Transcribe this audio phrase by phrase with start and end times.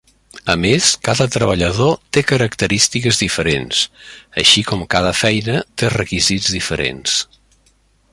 [0.51, 3.83] A més, cada treballador té característiques diferents,
[4.45, 7.21] així com cada feina té requisits diferents.